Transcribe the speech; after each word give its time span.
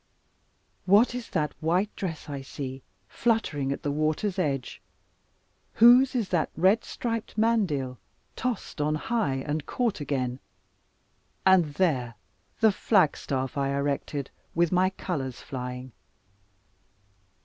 What 0.87 1.13
is 1.13 1.29
that 1.29 1.53
white 1.59 1.95
dress 1.95 2.27
I 2.27 2.41
see 2.41 2.81
fluttering 3.07 3.71
at 3.71 3.83
the 3.83 3.91
water's 3.91 4.39
edge? 4.39 4.81
Whose 5.73 6.15
is 6.15 6.29
that 6.29 6.49
red 6.57 6.83
striped 6.83 7.37
mandile 7.37 7.99
tossed 8.35 8.81
on 8.81 8.95
high 8.95 9.35
and 9.35 9.67
caught 9.67 9.99
again? 10.01 10.39
And 11.45 11.75
there 11.75 12.15
the 12.61 12.71
flag 12.71 13.15
staff 13.15 13.55
I 13.57 13.69
erected, 13.77 14.31
with 14.55 14.71
my 14.71 14.89
colours 14.89 15.39
flying! 15.39 15.91